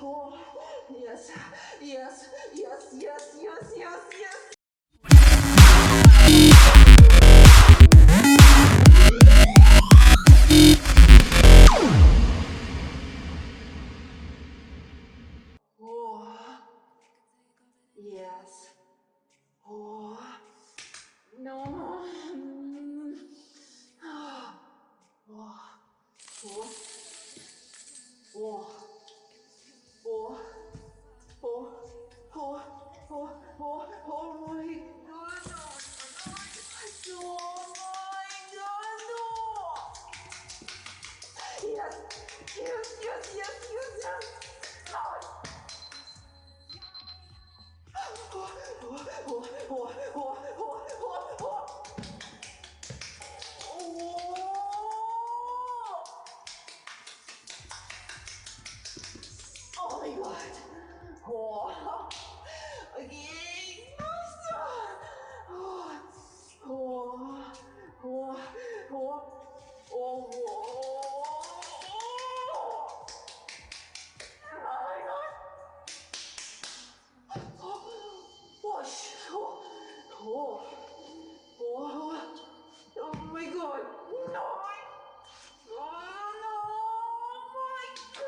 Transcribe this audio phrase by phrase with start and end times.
[0.00, 0.38] Oh,
[0.90, 1.30] yes,
[1.80, 4.55] yes, yes, yes, yes, yes, yes.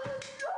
[0.06, 0.10] Oh,
[0.40, 0.57] God.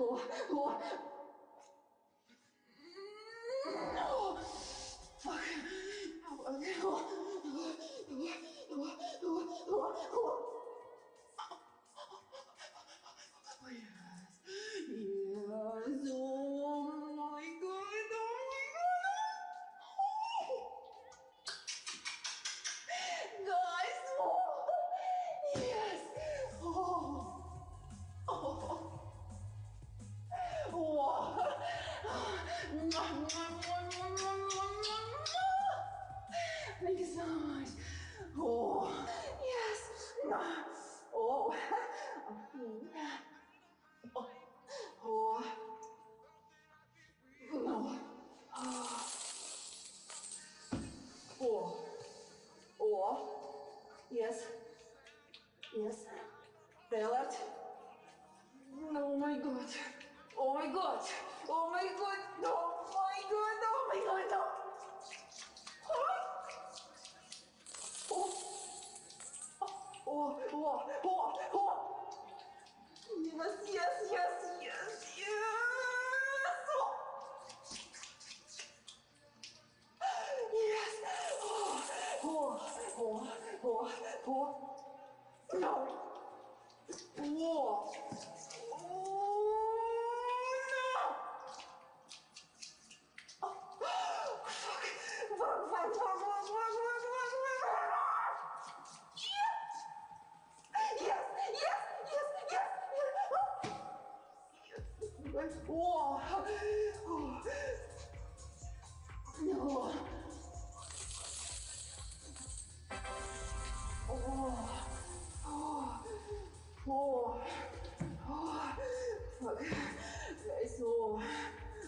[0.00, 0.27] Oh.
[61.50, 62.67] Oh my god, no!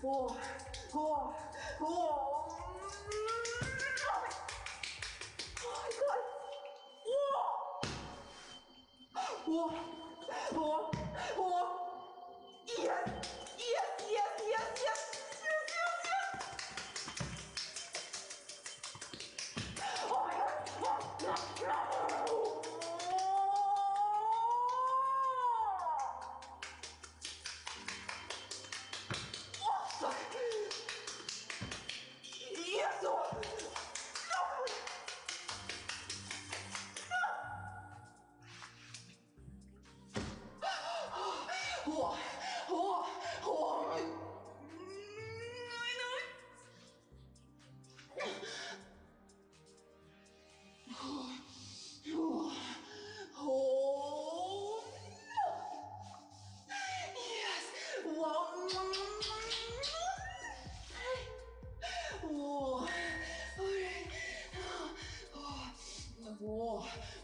[0.02, 0.34] 我
[0.94, 1.34] 我
[1.78, 1.86] 我
[9.46, 9.70] 我
[10.56, 10.90] 我我
[11.36, 11.69] 我。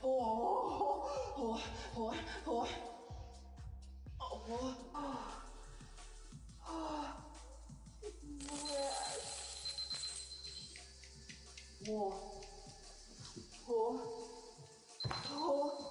[0.07, 0.25] หัว
[1.37, 1.55] หัว
[1.97, 2.11] หัว
[2.47, 2.63] หัวหัว
[11.87, 12.11] หัว
[13.67, 13.87] หัว
[15.31, 15.87] หัว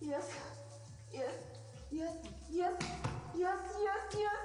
[0.00, 0.28] Yes.
[1.12, 1.32] Yes.
[1.90, 2.12] Yes.
[2.50, 2.74] Yes.
[3.34, 3.60] Yes.
[3.84, 4.02] Yes.
[4.18, 4.35] Yes.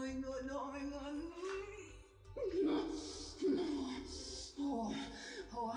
[0.00, 1.14] my god, oh my god.
[2.62, 2.76] No,
[3.48, 3.64] no.
[4.58, 4.94] Oh,
[5.54, 5.74] oh.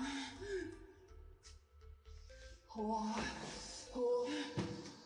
[2.76, 3.14] Oh,
[3.94, 4.26] oh,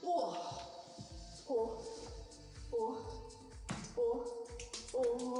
[0.04, 0.36] oh,
[1.50, 1.78] oh,
[2.72, 4.16] oh,
[4.94, 5.38] oh, oh.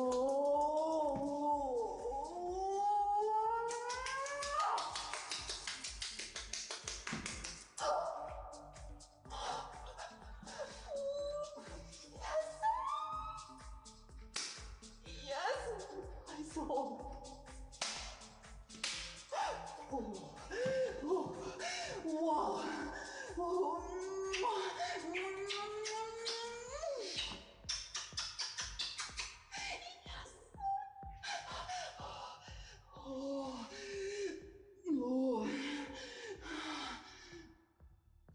[23.40, 23.78] Oh,